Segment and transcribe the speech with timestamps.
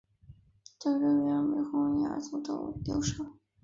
[0.79, 3.23] 斗六原为洪雅族斗六社。